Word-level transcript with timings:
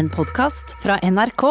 en 0.00 0.08
podkast 0.08 0.70
fra 0.80 0.96
NRK. 1.04 1.42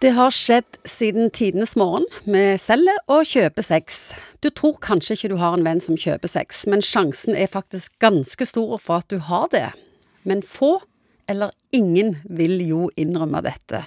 Det 0.00 0.14
har 0.16 0.32
skjedd 0.32 0.78
siden 0.88 1.28
tidenes 1.30 1.74
morgen. 1.76 2.06
Vi 2.24 2.54
selger 2.60 2.96
og 3.12 3.26
kjøper 3.28 3.64
sex. 3.66 3.98
Du 4.40 4.48
tror 4.48 4.78
kanskje 4.80 5.12
ikke 5.18 5.28
du 5.34 5.34
har 5.42 5.58
en 5.58 5.64
venn 5.66 5.82
som 5.84 5.98
kjøper 6.00 6.30
sex, 6.30 6.62
men 6.72 6.80
sjansen 6.80 7.36
er 7.36 7.50
faktisk 7.52 7.92
ganske 8.00 8.48
stor 8.48 8.80
for 8.80 9.02
at 9.02 9.12
du 9.12 9.18
har 9.28 9.50
det. 9.52 9.66
Men 10.24 10.40
få, 10.40 10.78
eller 11.28 11.52
ingen, 11.76 12.16
vil 12.24 12.64
jo 12.64 12.86
innrømme 12.96 13.44
dette. 13.44 13.82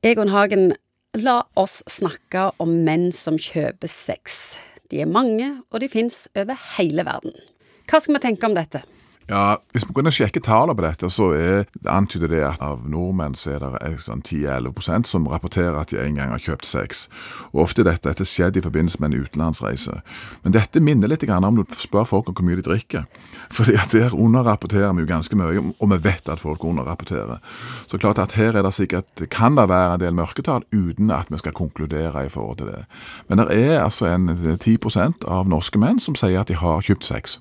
Egon 0.00 0.32
Hagen, 0.32 0.72
la 1.12 1.42
oss 1.60 1.82
snakke 1.92 2.48
om 2.64 2.78
menn 2.86 3.10
som 3.12 3.36
kjøper 3.36 3.92
sex. 3.92 4.56
De 4.88 5.04
er 5.04 5.12
mange, 5.18 5.58
og 5.68 5.84
de 5.84 5.92
fins 5.92 6.24
over 6.32 6.56
hele 6.78 7.04
verden. 7.04 7.36
Hva 7.84 8.00
skal 8.00 8.16
vi 8.16 8.24
tenke 8.24 8.48
om 8.48 8.56
dette? 8.56 8.86
Ja, 9.32 9.56
Hvis 9.72 9.86
vi 9.88 9.94
kunne 9.96 10.10
sjekke 10.12 10.40
tallene 10.44 10.74
på 10.76 10.84
dette, 10.84 11.08
så 11.08 11.30
er, 11.32 11.62
antyder 11.88 12.28
det 12.28 12.40
at 12.44 12.60
av 12.60 12.82
nordmenn 12.84 13.32
så 13.38 13.54
er 13.54 13.62
det 13.64 13.92
sånn 14.04 14.20
10-11 14.20 15.06
som 15.08 15.24
rapporterer 15.30 15.78
at 15.80 15.88
de 15.88 16.00
en 16.02 16.18
gang 16.18 16.34
har 16.34 16.42
kjøpt 16.42 16.68
sex. 16.68 17.06
Og 17.54 17.62
Ofte 17.64 17.86
dette, 17.86 18.04
dette 18.04 18.26
skjedd 18.28 18.58
i 18.60 18.64
forbindelse 18.64 19.00
med 19.00 19.14
en 19.14 19.24
utenlandsreise. 19.24 20.02
Men 20.44 20.52
dette 20.52 20.82
minner 20.84 21.08
litt 21.08 21.24
om 21.24 21.56
du 21.56 21.64
spør 21.80 22.04
folk 22.10 22.28
om 22.28 22.36
hvor 22.36 22.44
mye 22.44 22.60
de 22.60 22.66
drikker. 22.66 23.06
Fordi 23.56 23.78
at 23.80 23.96
Der 23.96 24.12
underrapporterer 24.12 24.92
vi 24.92 25.06
jo 25.06 25.08
ganske 25.08 25.36
mye, 25.36 25.64
og 25.78 25.90
vi 25.94 26.00
vet 26.04 26.28
at 26.28 26.40
folk 26.40 26.64
underrapporterer. 26.64 27.40
Så 27.88 27.98
klart 27.98 28.18
at 28.18 28.36
her 28.36 28.52
er 28.52 28.62
det 28.62 28.74
sikkert, 28.74 29.30
kan 29.30 29.56
det 29.56 29.68
være 29.68 29.94
en 29.94 30.00
del 30.00 30.14
mørketall 30.14 30.66
uten 30.72 31.10
at 31.10 31.32
vi 31.32 31.40
skal 31.40 31.56
konkludere 31.56 32.26
i 32.26 32.28
forhold 32.28 32.58
til 32.58 32.66
det. 32.66 32.84
Men 33.28 33.38
det 33.38 33.48
er 33.56 33.80
altså 33.80 34.12
en 34.12 34.28
10% 34.60 35.24
av 35.24 35.48
norske 35.48 35.78
menn 35.78 36.00
som 36.00 36.14
sier 36.14 36.40
at 36.40 36.52
de 36.52 36.60
har 36.60 36.84
kjøpt 36.84 37.08
sex. 37.08 37.38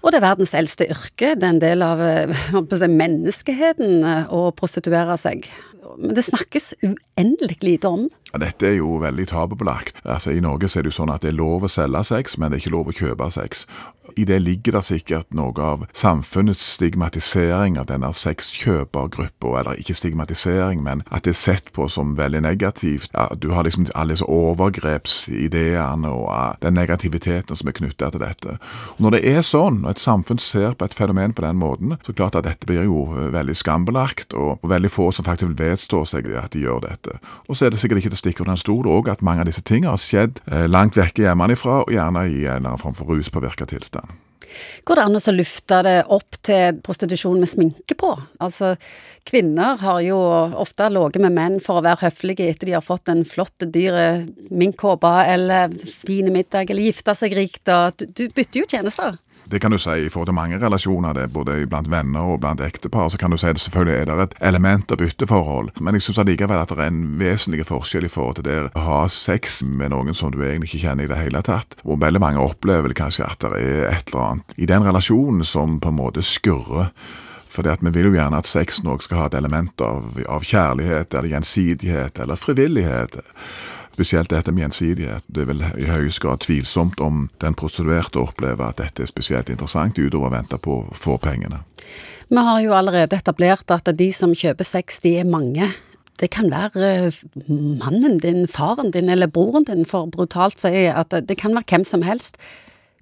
Og 0.00 0.12
det 0.12 0.20
er 0.20 0.24
verdens 0.24 0.54
eldste 0.56 0.86
yrke. 0.88 1.34
Det 1.36 1.44
er 1.44 1.52
en 1.54 1.62
del 1.62 1.84
av 1.84 2.00
eh, 2.00 2.86
menneskeheten 3.02 4.00
eh, 4.04 4.32
å 4.32 4.48
prostituere 4.56 5.16
seg. 5.20 5.50
Men 5.98 6.14
det 6.16 6.24
snakkes 6.24 6.72
uendelig 6.84 7.58
lite 7.66 7.90
om. 7.90 8.06
Ja, 8.30 8.38
dette 8.44 8.68
er 8.68 8.76
jo 8.78 9.00
veldig 9.02 9.26
tabubelagt. 9.32 9.98
Altså, 10.04 10.30
I 10.32 10.42
Norge 10.44 10.70
så 10.70 10.80
er 10.80 10.86
det 10.86 10.92
jo 10.92 11.00
sånn 11.00 11.12
at 11.12 11.24
det 11.24 11.32
er 11.32 11.40
lov 11.40 11.66
å 11.66 11.72
selge 11.72 12.04
sex, 12.06 12.38
men 12.38 12.50
det 12.50 12.60
er 12.60 12.64
ikke 12.64 12.76
lov 12.76 12.92
å 12.92 12.96
kjøpe 12.96 13.30
sex. 13.34 13.64
I 14.16 14.24
det 14.24 14.40
ligger 14.42 14.78
det 14.78 14.84
sikkert 14.88 15.34
noe 15.36 15.54
av 15.62 15.86
samfunnets 15.96 16.62
stigmatisering 16.76 17.78
av 17.80 17.88
denne 17.90 18.12
sexkjøpergruppa, 18.16 19.54
eller 19.60 19.80
ikke 19.80 19.96
stigmatisering, 19.98 20.82
men 20.82 21.04
at 21.10 21.24
det 21.24 21.34
er 21.34 21.40
sett 21.40 21.72
på 21.76 21.88
som 21.88 22.16
veldig 22.18 22.42
negativt. 22.44 23.10
Ja, 23.14 23.28
du 23.36 23.50
har 23.54 23.66
liksom 23.66 23.88
alle 23.94 24.14
disse 24.14 24.26
overgrepsideene 24.26 26.10
og 26.10 26.62
den 26.64 26.74
negativiteten 26.78 27.56
som 27.56 27.68
er 27.68 27.76
knytta 27.76 28.10
til 28.10 28.22
dette. 28.22 28.56
Og 28.96 29.00
Når 29.06 29.16
det 29.16 29.22
er 29.34 29.42
sånn, 29.46 29.82
når 29.82 29.96
et 29.96 30.02
samfunn 30.02 30.38
ser 30.38 30.74
på 30.74 30.84
et 30.84 30.94
fenomen 30.94 31.34
på 31.36 31.44
den 31.44 31.58
måten, 31.60 31.96
så 32.06 32.14
klart 32.16 32.36
at 32.38 32.46
dette 32.46 32.66
blir 32.66 32.84
jo 32.84 33.06
eh, 33.16 33.30
veldig 33.34 33.56
skambelagt, 33.56 34.34
og 34.34 34.62
veldig 34.62 34.90
få 34.90 35.10
som 35.12 35.26
faktisk 35.26 35.50
vil 35.50 35.58
vedstå 35.58 36.04
seg 36.08 36.30
at 36.38 36.52
de 36.54 36.64
gjør 36.64 36.84
dette. 36.86 37.18
Og 37.48 37.56
så 37.56 37.66
er 37.66 37.74
det 37.74 37.80
sikkert 37.82 38.02
ikke 38.02 38.12
til 38.12 38.18
å 38.18 38.22
stikke 38.24 38.44
under 38.44 38.56
en 38.56 38.62
stol 38.64 38.88
òg 38.90 39.10
at 39.12 39.24
mange 39.26 39.44
av 39.44 39.50
disse 39.50 39.64
tingene 39.66 39.94
har 39.94 40.02
skjedd 40.02 40.40
eh, 40.50 40.66
langt 40.70 40.96
vekke 40.98 41.26
hjemmefra, 41.26 41.82
og 41.84 41.92
gjerne 41.92 42.26
i 42.28 42.44
en 42.46 42.60
eller 42.60 42.72
annen 42.72 42.82
form 42.82 42.96
for 42.96 43.10
ruspåvirka 43.10 43.68
tilstand. 43.70 43.99
Går 44.84 44.98
det 44.98 45.06
an 45.06 45.18
å 45.20 45.34
lufte 45.34 45.80
det 45.86 45.96
opp 46.12 46.38
til 46.46 46.80
prostitusjon 46.84 47.40
med 47.40 47.50
sminke 47.50 47.96
på? 47.98 48.12
Altså, 48.42 48.74
kvinner 49.28 49.80
har 49.82 50.00
jo 50.04 50.18
ofte 50.60 50.88
ligget 50.90 51.24
med 51.24 51.36
menn 51.36 51.58
for 51.64 51.80
å 51.80 51.86
være 51.86 52.08
høflige 52.08 52.48
etter 52.50 52.70
de 52.70 52.76
har 52.78 52.84
fått 52.84 53.10
en 53.12 53.24
flott, 53.28 53.66
dyr 53.66 54.26
minkkåpe 54.50 55.10
eller 55.30 55.74
fin 56.04 56.30
middag, 56.32 56.70
eller 56.70 56.90
gifta 56.90 57.16
seg 57.16 57.36
rikt, 57.38 57.66
og 57.70 58.06
du 58.06 58.26
bytter 58.28 58.62
jo 58.62 58.70
tjenester. 58.70 59.18
Det 59.50 59.58
kan 59.58 59.72
du 59.74 59.78
si 59.82 59.90
i 59.90 60.10
forhold 60.10 60.28
til 60.28 60.36
mange 60.36 60.58
relasjoner, 60.62 61.14
det 61.16 61.32
både 61.34 61.56
blant 61.66 61.88
venner 61.90 62.34
og 62.34 62.40
blant 62.44 62.60
ektepar. 62.62 63.08
Så 63.10 63.18
kan 63.18 63.32
du 63.32 63.38
si 63.40 63.48
at 63.50 63.58
selvfølgelig 63.58 63.96
er 63.96 64.10
det 64.10 64.26
et 64.28 64.36
element 64.50 64.92
av 64.92 65.00
bytteforhold. 65.00 65.72
Men 65.80 65.96
jeg 65.98 66.06
syns 66.06 66.20
allikevel 66.22 66.60
at 66.60 66.70
det 66.70 66.78
er 66.78 66.92
en 66.92 67.00
vesentlig 67.18 67.66
forskjell 67.66 68.06
i 68.06 68.12
forhold 68.12 68.38
til 68.38 68.46
det 68.46 68.58
å 68.68 68.84
ha 68.84 69.00
sex 69.10 69.60
med 69.66 69.90
noen 69.90 70.14
som 70.14 70.30
du 70.30 70.38
egentlig 70.44 70.70
ikke 70.70 70.84
kjenner 70.84 71.08
i 71.08 71.10
det 71.10 71.18
hele 71.18 71.42
tatt. 71.42 71.74
Og 71.82 71.98
veldig 71.98 72.22
mange 72.22 72.44
opplever 72.44 72.94
kanskje 72.94 73.26
at 73.26 73.42
det 73.42 73.58
er 73.58 73.90
et 73.90 74.12
eller 74.12 74.28
annet 74.28 74.54
i 74.56 74.70
den 74.70 74.86
relasjonen 74.86 75.42
som 75.42 75.80
på 75.82 75.90
en 75.90 75.98
måte 75.98 76.22
skurrer. 76.22 76.94
For 77.50 77.66
vi 77.66 77.90
vil 77.90 78.12
jo 78.12 78.14
gjerne 78.14 78.38
at 78.38 78.46
sexen 78.46 78.86
òg 78.92 79.02
skal 79.02 79.24
ha 79.24 79.26
et 79.26 79.36
element 79.40 79.82
av, 79.82 80.14
av 80.30 80.46
kjærlighet 80.46 81.14
eller 81.18 81.34
gjensidighet 81.34 82.22
eller 82.22 82.38
frivillighet. 82.38 83.18
Spesielt 84.00 84.30
dette 84.32 84.48
med 84.56 84.62
gjensidighet. 84.62 85.26
Det 85.28 85.42
er 85.42 85.48
vel 85.50 85.58
i 85.76 85.84
høyeste 85.84 86.22
grad 86.24 86.40
tvilsomt 86.40 87.02
om 87.04 87.26
den 87.44 87.52
prostituerte 87.52 88.22
opplever 88.22 88.70
at 88.70 88.78
dette 88.80 89.04
er 89.04 89.10
spesielt 89.10 89.50
interessant, 89.52 90.00
utover 90.00 90.30
å 90.30 90.32
vente 90.32 90.56
på 90.56 90.78
å 90.78 90.94
få 90.96 91.18
pengene. 91.20 91.58
Vi 92.32 92.44
har 92.46 92.62
jo 92.64 92.72
allerede 92.72 93.18
etablert 93.20 93.68
at 93.74 93.90
de 93.98 94.06
som 94.16 94.32
kjøper 94.32 94.64
sex, 94.64 95.02
de 95.04 95.18
er 95.20 95.28
mange. 95.28 95.68
Det 96.16 96.30
kan 96.32 96.48
være 96.48 96.88
eh, 96.94 97.20
mannen 97.44 98.16
din, 98.24 98.46
faren 98.48 98.88
din 98.96 99.12
eller 99.12 99.28
broren 99.28 99.68
din, 99.68 99.84
for 99.84 100.08
brutalt 100.08 100.56
å 100.56 100.64
si 100.64 100.86
at 100.88 101.12
det 101.12 101.36
kan 101.36 101.52
være 101.58 101.68
hvem 101.68 101.84
som 101.92 102.08
helst. 102.08 102.40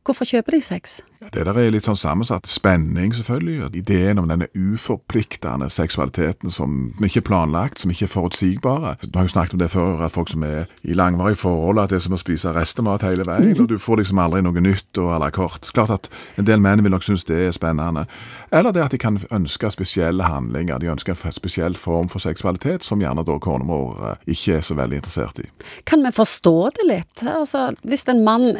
Hvorfor 0.08 0.24
kjøper 0.24 0.54
de 0.56 0.60
sex? 0.64 1.00
Det 1.34 1.42
der 1.44 1.58
er 1.60 1.68
litt 1.68 1.84
sånn 1.84 1.98
sammensatt. 2.00 2.46
Spenning, 2.48 3.10
selvfølgelig. 3.12 3.66
Ideen 3.76 4.16
om 4.22 4.30
denne 4.30 4.46
uforpliktende 4.56 5.66
seksualiteten 5.68 6.48
som 6.48 6.94
ikke 7.04 7.20
er 7.20 7.26
planlagt, 7.26 7.82
som 7.82 7.92
ikke 7.92 8.06
er 8.06 8.12
forutsigbare. 8.14 8.94
Du 9.04 9.18
har 9.18 9.26
jo 9.26 9.34
snakket 9.34 9.58
om 9.58 9.60
det 9.60 9.68
før, 9.74 10.00
at 10.06 10.14
folk 10.14 10.32
som 10.32 10.46
er 10.48 10.64
i 10.80 10.96
langvarige 10.96 11.42
forhold, 11.42 11.82
at 11.82 11.92
det 11.92 11.98
er 11.98 12.06
som 12.06 12.16
å 12.16 12.20
spise 12.22 12.54
restemat 12.56 13.04
hele 13.04 13.28
veien. 13.28 13.52
og 13.60 13.68
Du 13.68 13.76
får 13.76 14.00
liksom 14.00 14.22
aldri 14.24 14.40
noe 14.46 14.64
nytt 14.64 15.02
og 15.02 15.12
à 15.18 15.20
la 15.20 15.28
kort. 15.28 15.68
Klart 15.76 15.92
at 15.98 16.10
en 16.40 16.48
del 16.48 16.64
menn 16.64 16.86
vil 16.86 16.96
nok 16.96 17.04
synes 17.04 17.28
det 17.28 17.42
er 17.50 17.52
spennende. 17.52 18.06
Eller 18.48 18.72
det 18.72 18.86
at 18.86 18.96
de 18.96 19.04
kan 19.04 19.20
ønske 19.28 19.68
spesielle 19.76 20.24
handlinger. 20.24 20.80
De 20.80 20.88
ønsker 20.88 21.12
en 21.12 21.36
spesiell 21.36 21.76
form 21.76 22.08
for 22.08 22.24
seksualitet, 22.24 22.80
som 22.80 23.04
gjerne 23.04 23.28
da 23.28 23.36
kona 23.36 23.68
vår 23.68 24.04
eh, 24.08 24.26
ikke 24.32 24.56
er 24.56 24.64
så 24.64 24.80
veldig 24.80 25.02
interessert 25.02 25.44
i. 25.44 25.50
Kan 25.84 26.00
vi 26.00 26.16
forstå 26.16 26.58
det 26.80 26.92
litt? 26.94 27.26
Altså, 27.28 27.74
hvis 27.84 28.08
en 28.08 28.24
mann 28.24 28.54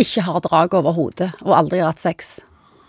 ikke 0.00 0.24
har 0.26 0.44
drag 0.44 0.76
over 0.78 0.96
hodet 0.96 1.32
og 1.44 1.56
aldri 1.56 1.82
har 1.82 1.92
hatt 1.92 2.02
sex. 2.02 2.38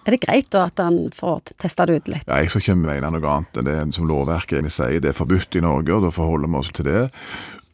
Er 0.02 0.16
det 0.16 0.24
greit 0.24 0.50
da 0.54 0.66
at 0.66 0.82
han 0.82 1.12
får 1.14 1.54
testa 1.62 1.86
det 1.86 2.00
ut 2.00 2.12
litt? 2.16 2.28
Ja, 2.28 2.42
Jeg 2.42 2.50
skal 2.50 2.64
ikke 2.64 2.78
mene 2.82 3.14
noe 3.14 3.34
annet 3.36 3.62
enn 3.62 3.68
det 3.68 3.80
som 3.96 4.08
lovverket 4.10 4.72
sier. 4.74 5.02
Det 5.02 5.12
er 5.12 5.18
forbudt 5.18 5.56
i 5.56 5.62
Norge, 5.62 5.94
og 5.94 6.08
da 6.08 6.14
forholder 6.14 6.50
vi 6.50 6.58
oss 6.58 6.72
til 6.74 6.88
det. 6.90 7.04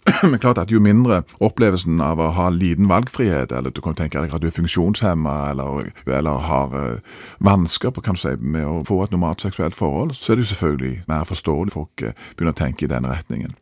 Men 0.31 0.39
klart 0.39 0.59
at 0.59 0.71
jo 0.71 0.81
mindre 0.83 1.21
opplevelsen 1.43 2.01
av 2.03 2.19
å 2.19 2.31
ha 2.35 2.49
liten 2.51 2.89
valgfrihet, 2.91 3.51
eller 3.55 3.71
du 3.71 3.79
kan 3.83 3.95
tenke 3.95 4.19
deg 4.19 4.33
at 4.35 4.43
du 4.43 4.49
er 4.49 4.55
funksjonshemma 4.55 5.35
eller, 5.51 5.91
eller, 6.05 6.43
har 6.47 6.75
uh, 6.75 7.15
vansker 7.43 7.91
på, 7.91 8.03
kan 8.03 8.15
du 8.15 8.23
si, 8.23 8.35
med 8.39 8.67
å 8.67 8.83
få 8.87 9.01
et 9.03 9.15
normalt 9.15 9.43
seksuelt 9.43 9.75
forhold, 9.75 10.15
så 10.15 10.33
er 10.33 10.39
det 10.39 10.47
jo 10.47 10.53
selvfølgelig 10.53 10.93
mer 11.11 11.27
forståelig 11.27 11.75
folk 11.75 12.03
uh, 12.07 12.27
begynner 12.35 12.55
å 12.55 12.59
tenke 12.59 12.87
i 12.87 12.91
den 12.91 13.07
retningen 13.07 13.55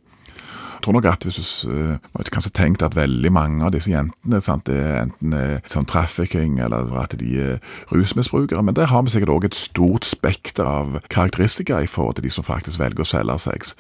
tror 0.86 0.94
nok 0.94 1.08
at 1.10 1.26
hvis 1.26 1.66
du 1.66 1.72
uh, 1.74 2.28
kanskje 2.32 2.54
tenkt 2.54 2.84
at 2.86 2.96
veldig 2.96 3.32
mange 3.34 3.66
av 3.66 3.74
disse 3.74 3.90
jentene 3.90 4.42
sant, 4.44 4.70
er 4.70 5.02
enten 5.02 5.34
er 5.34 5.64
sånn 5.72 5.88
trafficking 5.90 6.60
eller 6.62 6.92
at 7.02 7.16
de 7.18 7.32
er 7.42 7.56
rusmisbrukere, 7.94 8.62
men 8.62 8.78
der 8.78 8.92
har 8.92 9.06
vi 9.06 9.16
sikkert 9.16 9.34
òg 9.34 9.48
et 9.50 9.58
stort 9.58 10.06
spekter 10.06 10.68
av 10.70 11.00
karakteristikker 11.10 11.82
i 11.82 11.90
forhold 11.90 12.20
til 12.20 12.28
de 12.28 12.34
som 12.34 12.46
faktisk 12.46 12.80
velger 12.82 13.02
å 13.02 13.10
selge 13.10 13.40
sex. 13.48 13.74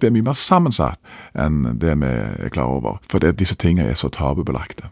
Det 0.00 0.10
er 0.10 0.14
mye 0.14 0.28
mer 0.28 0.36
sammensatt 0.36 1.00
enn 1.38 1.78
det 1.80 1.96
vi 2.02 2.10
er 2.10 2.52
klar 2.52 2.76
over, 2.76 3.00
for 3.08 3.24
disse 3.24 3.56
tingene 3.56 3.88
er 3.88 3.96
så 3.98 4.12
tabubelagte. 4.12 4.90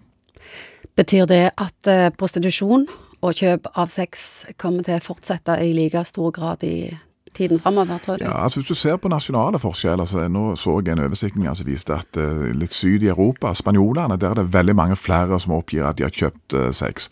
Betyr 0.98 1.28
det 1.30 1.44
at 1.60 1.92
uh, 1.92 2.08
prostitusjon 2.16 2.88
og 3.18 3.34
kjøp 3.34 3.68
av 3.74 3.90
sex 3.92 4.46
kommer 4.62 4.86
til 4.86 4.98
å 4.98 5.04
fortsette 5.04 5.58
i 5.62 5.74
like 5.76 6.00
stor 6.06 6.32
grad 6.34 6.64
i 6.66 6.94
tiden 7.34 7.61
framover, 7.61 7.99
tror 7.99 8.16
du? 8.16 8.25
Ja, 8.25 8.44
altså 8.44 8.61
Hvis 8.61 8.69
du 8.69 8.75
ser 8.75 8.97
på 8.97 9.09
nasjonale 9.09 9.59
forskjeller, 9.59 10.05
så 10.05 10.28
nå 10.28 10.56
så 10.56 10.78
jeg 10.81 10.97
en 10.97 11.05
oversikt 11.05 11.37
som 11.39 11.66
viste 11.66 11.94
at 11.94 12.16
uh, 12.16 12.49
litt 12.53 12.75
syd 12.75 13.03
i 13.03 13.11
Europa, 13.12 13.55
spanjolene, 13.55 14.16
der 14.16 14.31
er 14.31 14.34
det 14.34 14.53
veldig 14.53 14.77
mange 14.77 14.97
flere 14.97 15.41
som 15.41 15.53
oppgir 15.53 15.87
at 15.87 15.99
de 15.99 16.06
har 16.06 16.15
kjøpt 16.15 16.55
uh, 16.55 16.71
sex. 16.72 17.11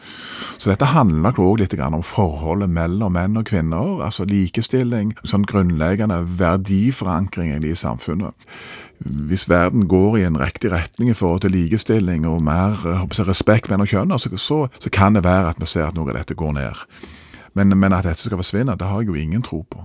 Så 0.59 0.71
dette 0.71 0.93
handler 0.93 1.23
nok 1.23 1.39
òg 1.39 1.61
litt 1.61 1.77
om 1.81 2.03
forholdet 2.03 2.71
mellom 2.71 3.13
menn 3.13 3.37
og 3.37 3.47
kvinner, 3.47 4.03
altså 4.05 4.25
likestilling, 4.25 5.15
sånn 5.25 5.47
grunnleggende 5.49 6.23
verdiforankring 6.39 7.65
i 7.65 7.75
samfunnet. 7.75 8.35
Hvis 8.99 9.49
verden 9.49 9.89
går 9.89 10.17
i 10.17 10.25
en 10.25 10.39
riktig 10.41 10.73
retning 10.73 11.11
i 11.11 11.15
forhold 11.15 11.41
til 11.45 11.53
likestilling 11.53 12.27
og 12.27 12.43
mer 12.43 12.81
eh, 12.87 13.05
jeg, 13.13 13.27
respekt 13.29 13.69
mellom 13.71 13.87
kjønnene, 13.87 14.19
så, 14.19 14.33
så, 14.37 14.61
så 14.81 14.91
kan 14.91 15.15
det 15.15 15.25
være 15.25 15.53
at 15.53 15.61
vi 15.61 15.69
ser 15.69 15.91
at 15.91 15.99
noe 15.99 16.11
av 16.11 16.17
dette 16.17 16.35
går 16.35 16.57
ned. 16.57 16.81
Men, 17.57 17.77
men 17.79 17.93
at 17.93 18.05
dette 18.05 18.25
skal 18.25 18.41
forsvinne, 18.41 18.77
det 18.77 18.89
har 18.89 19.01
jeg 19.01 19.13
jo 19.13 19.21
ingen 19.21 19.45
tro 19.45 19.63
på. 19.71 19.85